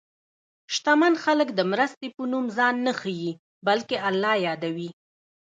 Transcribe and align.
شتمن 0.73 1.13
خلک 1.23 1.47
د 1.53 1.59
مرستې 1.71 2.07
په 2.15 2.23
نوم 2.31 2.45
ځان 2.57 2.75
نه 2.85 2.93
ښيي، 2.99 3.31
بلکې 3.67 3.95
الله 4.09 4.33
یادوي. 4.47 4.89